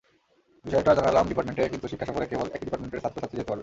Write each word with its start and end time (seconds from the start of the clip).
বিষয়টা 0.65 0.91
জানালাম 0.97 1.25
ডিপার্টমেন্টে 1.31 1.71
কিন্তু 1.73 1.85
শিক্ষা 1.91 2.07
সফরে 2.09 2.29
কেবল 2.31 2.47
একই 2.55 2.65
ডিপার্টমেন্টের 2.67 3.03
ছাত্র-ছাত্রী 3.03 3.37
যেতে 3.39 3.49
পারবে। 3.49 3.59